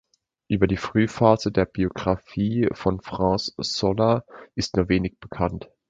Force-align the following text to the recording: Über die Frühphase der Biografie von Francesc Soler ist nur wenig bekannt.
Über 0.47 0.65
die 0.65 0.77
Frühphase 0.77 1.51
der 1.51 1.65
Biografie 1.65 2.67
von 2.71 3.01
Francesc 3.01 3.53
Soler 3.59 4.25
ist 4.55 4.75
nur 4.75 4.89
wenig 4.89 5.19
bekannt. 5.19 5.69